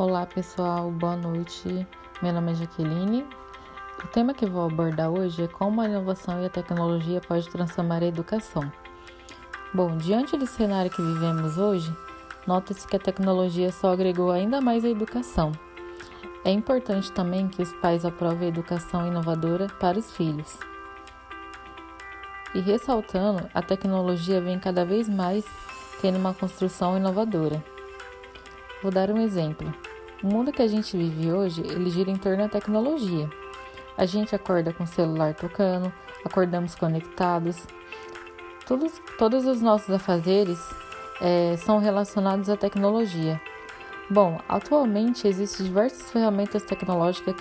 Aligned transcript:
Olá 0.00 0.24
pessoal, 0.24 0.90
boa 0.90 1.14
noite. 1.14 1.86
Meu 2.22 2.32
nome 2.32 2.52
é 2.52 2.54
Jaqueline. 2.54 3.22
O 4.02 4.06
tema 4.06 4.32
que 4.32 4.46
vou 4.46 4.64
abordar 4.64 5.10
hoje 5.10 5.42
é 5.42 5.46
como 5.46 5.78
a 5.78 5.84
inovação 5.84 6.40
e 6.40 6.46
a 6.46 6.48
tecnologia 6.48 7.20
pode 7.20 7.46
transformar 7.50 8.02
a 8.02 8.06
educação. 8.06 8.72
Bom, 9.74 9.98
diante 9.98 10.38
do 10.38 10.46
cenário 10.46 10.90
que 10.90 11.02
vivemos 11.02 11.58
hoje, 11.58 11.94
nota-se 12.46 12.88
que 12.88 12.96
a 12.96 12.98
tecnologia 12.98 13.70
só 13.70 13.92
agregou 13.92 14.30
ainda 14.30 14.58
mais 14.58 14.86
a 14.86 14.88
educação. 14.88 15.52
É 16.46 16.50
importante 16.50 17.12
também 17.12 17.46
que 17.46 17.60
os 17.60 17.72
pais 17.74 18.02
aprovem 18.02 18.46
a 18.46 18.52
educação 18.52 19.06
inovadora 19.06 19.66
para 19.78 19.98
os 19.98 20.10
filhos. 20.16 20.58
E 22.54 22.60
ressaltando, 22.60 23.50
a 23.52 23.60
tecnologia 23.60 24.40
vem 24.40 24.58
cada 24.58 24.82
vez 24.82 25.06
mais 25.10 25.44
tendo 26.00 26.16
uma 26.16 26.32
construção 26.32 26.96
inovadora. 26.96 27.62
Vou 28.82 28.90
dar 28.90 29.10
um 29.10 29.20
exemplo. 29.20 29.70
O 30.22 30.26
mundo 30.26 30.52
que 30.52 30.60
a 30.60 30.68
gente 30.68 30.96
vive 30.96 31.32
hoje, 31.32 31.62
ele 31.62 31.88
gira 31.88 32.10
em 32.10 32.16
torno 32.16 32.42
da 32.42 32.48
tecnologia. 32.48 33.28
A 33.96 34.04
gente 34.04 34.34
acorda 34.34 34.72
com 34.72 34.84
o 34.84 34.86
celular 34.86 35.34
tocando, 35.34 35.90
acordamos 36.24 36.74
conectados. 36.74 37.66
Todos, 38.66 39.00
todos 39.18 39.46
os 39.46 39.62
nossos 39.62 39.90
afazeres 39.90 40.58
é, 41.22 41.56
são 41.56 41.78
relacionados 41.78 42.50
à 42.50 42.56
tecnologia. 42.56 43.40
Bom, 44.10 44.38
atualmente 44.46 45.26
existem 45.26 45.66
diversas 45.66 46.10
ferramentas 46.10 46.64
tecnológicas, 46.64 47.36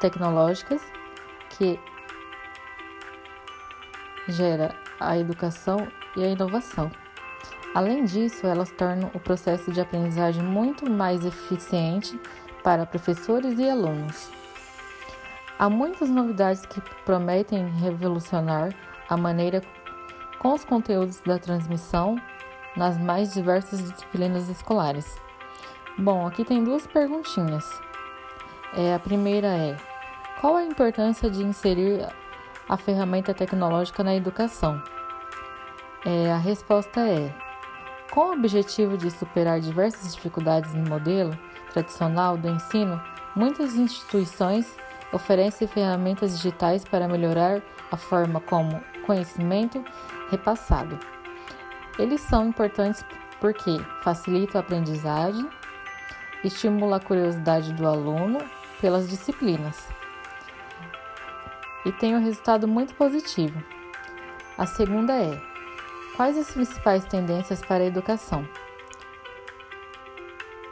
tecnológicas 0.00 0.82
que 1.50 1.80
gera 4.28 4.74
a 5.00 5.18
educação 5.18 5.88
e 6.16 6.22
a 6.22 6.28
inovação. 6.28 6.90
Além 7.74 8.04
disso, 8.04 8.46
elas 8.46 8.70
tornam 8.70 9.10
o 9.12 9.18
processo 9.18 9.72
de 9.72 9.80
aprendizagem 9.80 10.42
muito 10.42 10.88
mais 10.88 11.24
eficiente 11.24 12.18
para 12.62 12.86
professores 12.86 13.58
e 13.58 13.68
alunos. 13.68 14.30
Há 15.58 15.68
muitas 15.68 16.08
novidades 16.08 16.64
que 16.66 16.80
prometem 17.04 17.68
revolucionar 17.70 18.72
a 19.08 19.16
maneira 19.16 19.60
com 20.38 20.52
os 20.52 20.64
conteúdos 20.64 21.20
da 21.20 21.38
transmissão 21.38 22.16
nas 22.76 22.96
mais 22.98 23.34
diversas 23.34 23.82
disciplinas 23.82 24.48
escolares. 24.48 25.20
Bom, 25.98 26.26
aqui 26.26 26.44
tem 26.44 26.62
duas 26.62 26.86
perguntinhas. 26.86 27.64
É, 28.76 28.94
a 28.94 28.98
primeira 28.98 29.48
é: 29.48 29.76
qual 30.40 30.56
a 30.56 30.64
importância 30.64 31.30
de 31.30 31.42
inserir 31.42 32.08
a 32.68 32.76
ferramenta 32.76 33.34
tecnológica 33.34 34.02
na 34.02 34.14
educação? 34.14 34.82
É, 36.04 36.32
a 36.32 36.36
resposta 36.36 37.00
é: 37.00 37.43
com 38.14 38.28
o 38.28 38.32
objetivo 38.32 38.96
de 38.96 39.10
superar 39.10 39.58
diversas 39.58 40.14
dificuldades 40.14 40.72
no 40.72 40.88
modelo 40.88 41.36
tradicional 41.72 42.36
do 42.36 42.48
ensino, 42.48 43.02
muitas 43.34 43.74
instituições 43.74 44.76
oferecem 45.12 45.66
ferramentas 45.66 46.36
digitais 46.36 46.84
para 46.84 47.08
melhorar 47.08 47.60
a 47.90 47.96
forma 47.96 48.40
como 48.40 48.80
conhecimento 49.04 49.84
repassado. 50.30 50.96
Eles 51.98 52.20
são 52.20 52.46
importantes 52.46 53.04
porque 53.40 53.80
facilitam 54.04 54.60
a 54.60 54.64
aprendizagem, 54.64 55.48
estimula 56.44 56.98
a 56.98 57.00
curiosidade 57.00 57.72
do 57.72 57.84
aluno 57.84 58.38
pelas 58.80 59.08
disciplinas 59.08 59.88
e 61.84 61.90
tem 61.90 62.14
um 62.14 62.22
resultado 62.22 62.68
muito 62.68 62.94
positivo. 62.94 63.60
A 64.56 64.66
segunda 64.66 65.12
é 65.14 65.53
Quais 66.16 66.38
as 66.38 66.52
principais 66.52 67.04
tendências 67.04 67.60
para 67.60 67.82
a 67.82 67.86
educação? 67.88 68.46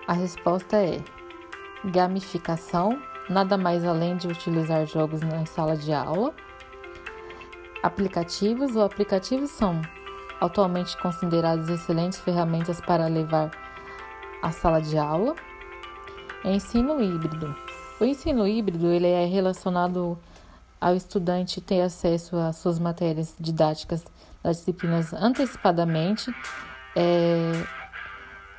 A 0.06 0.12
resposta 0.12 0.76
é 0.76 1.00
gamificação, 1.84 3.02
nada 3.28 3.58
mais 3.58 3.84
além 3.84 4.16
de 4.16 4.28
utilizar 4.28 4.86
jogos 4.86 5.20
na 5.20 5.44
sala 5.44 5.76
de 5.76 5.92
aula. 5.92 6.32
Aplicativos 7.82 8.76
ou 8.76 8.84
aplicativos 8.84 9.50
são 9.50 9.82
atualmente 10.40 10.96
considerados 11.02 11.68
excelentes 11.68 12.20
ferramentas 12.20 12.80
para 12.80 13.08
levar 13.08 13.50
a 14.42 14.52
sala 14.52 14.80
de 14.80 14.96
aula. 14.96 15.34
Ensino 16.44 17.02
híbrido. 17.02 17.52
O 17.98 18.04
ensino 18.04 18.46
híbrido 18.46 18.86
ele 18.92 19.08
é 19.08 19.24
relacionado 19.26 20.16
ao 20.82 20.96
estudante 20.96 21.60
ter 21.60 21.80
acesso 21.80 22.36
às 22.36 22.56
suas 22.56 22.76
matérias 22.80 23.36
didáticas 23.38 24.04
das 24.42 24.56
disciplinas 24.56 25.12
antecipadamente. 25.12 26.34
É, 26.96 27.52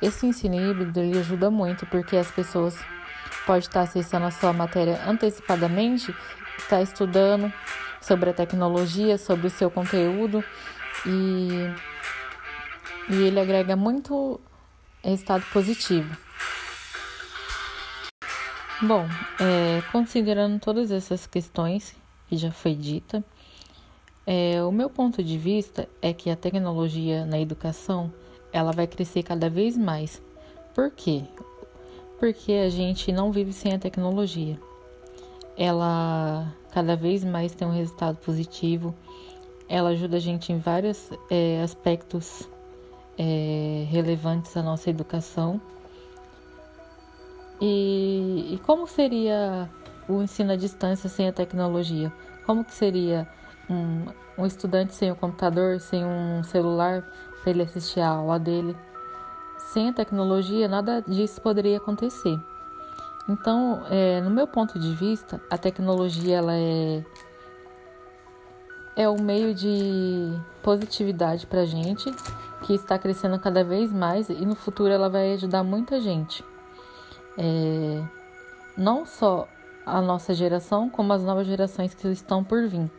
esse 0.00 0.26
ensino 0.26 0.54
híbrido 0.54 0.98
ele 1.00 1.18
ajuda 1.18 1.50
muito 1.50 1.84
porque 1.84 2.16
as 2.16 2.30
pessoas 2.30 2.78
podem 3.44 3.60
estar 3.60 3.82
acessando 3.82 4.24
a 4.24 4.30
sua 4.30 4.54
matéria 4.54 5.02
antecipadamente, 5.06 6.16
estar 6.56 6.80
estudando 6.80 7.52
sobre 8.00 8.30
a 8.30 8.32
tecnologia, 8.32 9.18
sobre 9.18 9.48
o 9.48 9.50
seu 9.50 9.70
conteúdo 9.70 10.42
e, 11.04 11.50
e 13.10 13.22
ele 13.22 13.38
agrega 13.38 13.76
muito 13.76 14.40
resultado 15.02 15.44
positivo. 15.52 16.16
Bom, 18.80 19.06
é, 19.38 19.82
considerando 19.92 20.58
todas 20.58 20.90
essas 20.90 21.26
questões 21.26 21.94
que 22.28 22.36
já 22.36 22.50
foi 22.50 22.74
dita. 22.74 23.24
É, 24.26 24.62
o 24.64 24.72
meu 24.72 24.88
ponto 24.88 25.22
de 25.22 25.36
vista 25.36 25.88
é 26.00 26.12
que 26.12 26.30
a 26.30 26.36
tecnologia 26.36 27.26
na 27.26 27.38
educação 27.38 28.12
ela 28.52 28.72
vai 28.72 28.86
crescer 28.86 29.22
cada 29.22 29.50
vez 29.50 29.76
mais. 29.76 30.22
Por 30.74 30.90
quê? 30.90 31.24
Porque 32.18 32.52
a 32.52 32.70
gente 32.70 33.12
não 33.12 33.30
vive 33.30 33.52
sem 33.52 33.74
a 33.74 33.78
tecnologia. 33.78 34.58
Ela 35.56 36.52
cada 36.72 36.96
vez 36.96 37.22
mais 37.22 37.54
tem 37.54 37.66
um 37.68 37.72
resultado 37.72 38.16
positivo. 38.16 38.94
Ela 39.68 39.90
ajuda 39.90 40.16
a 40.16 40.20
gente 40.20 40.52
em 40.52 40.58
vários 40.58 41.10
é, 41.30 41.62
aspectos 41.62 42.48
é, 43.18 43.86
relevantes 43.88 44.56
à 44.56 44.62
nossa 44.62 44.90
educação. 44.90 45.60
E, 47.60 48.54
e 48.54 48.58
como 48.64 48.86
seria 48.86 49.70
o 50.08 50.22
ensino 50.22 50.52
à 50.52 50.56
distância 50.56 51.08
sem 51.08 51.28
a 51.28 51.32
tecnologia? 51.32 52.12
Como 52.46 52.64
que 52.64 52.72
seria 52.72 53.26
um, 53.68 54.06
um 54.36 54.46
estudante 54.46 54.94
sem 54.94 55.10
o 55.10 55.16
computador, 55.16 55.80
sem 55.80 56.04
um 56.04 56.42
celular 56.42 57.02
para 57.42 57.50
ele 57.50 57.62
assistir 57.62 58.00
a 58.00 58.08
aula 58.08 58.38
dele? 58.38 58.76
Sem 59.72 59.88
a 59.88 59.92
tecnologia, 59.92 60.68
nada 60.68 61.02
disso 61.02 61.40
poderia 61.40 61.78
acontecer. 61.78 62.38
Então, 63.28 63.82
é, 63.88 64.20
no 64.20 64.30
meu 64.30 64.46
ponto 64.46 64.78
de 64.78 64.94
vista, 64.94 65.40
a 65.50 65.56
tecnologia 65.56 66.36
ela 66.36 66.54
é 66.54 67.04
é 68.96 69.08
um 69.08 69.20
meio 69.20 69.52
de 69.54 70.38
positividade 70.62 71.46
para 71.46 71.62
a 71.62 71.66
gente 71.66 72.14
que 72.62 72.74
está 72.74 72.98
crescendo 72.98 73.38
cada 73.38 73.64
vez 73.64 73.92
mais 73.92 74.28
e 74.28 74.46
no 74.46 74.54
futuro 74.54 74.92
ela 74.92 75.08
vai 75.08 75.32
ajudar 75.32 75.64
muita 75.64 76.00
gente. 76.00 76.44
É, 77.36 78.02
não 78.76 79.04
só 79.04 79.48
a 79.86 80.00
nossa 80.00 80.34
geração 80.34 80.88
como 80.88 81.12
as 81.12 81.22
novas 81.22 81.46
gerações 81.46 81.94
que 81.94 82.08
estão 82.08 82.42
por 82.42 82.66
vir. 82.66 82.90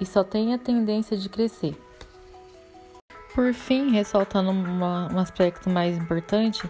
E 0.00 0.06
só 0.06 0.22
tem 0.22 0.52
a 0.52 0.58
tendência 0.58 1.16
de 1.16 1.28
crescer. 1.28 1.80
Por 3.34 3.52
fim, 3.52 3.90
ressaltando 3.90 4.50
uma, 4.50 5.12
um 5.12 5.18
aspecto 5.18 5.68
mais 5.68 5.96
importante, 5.96 6.68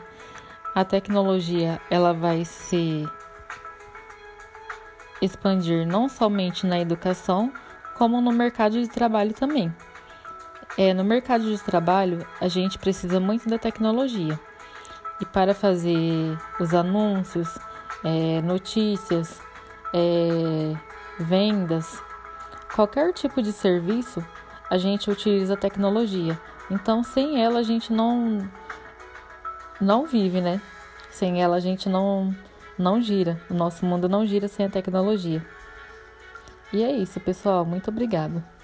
a 0.74 0.84
tecnologia 0.84 1.80
ela 1.90 2.12
vai 2.12 2.44
se 2.44 3.08
expandir 5.22 5.86
não 5.86 6.08
somente 6.08 6.66
na 6.66 6.78
educação, 6.78 7.52
como 7.94 8.20
no 8.20 8.32
mercado 8.32 8.80
de 8.80 8.88
trabalho 8.88 9.32
também. 9.32 9.74
É, 10.76 10.92
no 10.92 11.02
mercado 11.02 11.44
de 11.44 11.62
trabalho, 11.62 12.26
a 12.40 12.48
gente 12.48 12.78
precisa 12.78 13.18
muito 13.18 13.48
da 13.48 13.58
tecnologia. 13.58 14.38
E 15.20 15.24
para 15.24 15.54
fazer 15.54 16.36
os 16.60 16.74
anúncios, 16.74 17.56
é, 18.04 18.40
notícias, 18.42 19.40
é, 19.94 20.76
vendas, 21.18 22.02
qualquer 22.74 23.12
tipo 23.12 23.40
de 23.42 23.52
serviço, 23.52 24.24
a 24.70 24.76
gente 24.76 25.10
utiliza 25.10 25.56
tecnologia. 25.56 26.38
Então, 26.70 27.02
sem 27.02 27.42
ela 27.42 27.60
a 27.60 27.62
gente 27.62 27.92
não 27.92 28.48
não 29.80 30.06
vive, 30.06 30.40
né? 30.40 30.60
Sem 31.10 31.42
ela 31.42 31.56
a 31.56 31.60
gente 31.60 31.88
não 31.88 32.34
não 32.78 33.00
gira. 33.00 33.40
O 33.48 33.54
nosso 33.54 33.86
mundo 33.86 34.08
não 34.08 34.26
gira 34.26 34.48
sem 34.48 34.66
a 34.66 34.70
tecnologia. 34.70 35.44
E 36.72 36.82
é 36.82 36.90
isso, 36.90 37.20
pessoal. 37.20 37.64
Muito 37.64 37.90
obrigada. 37.90 38.55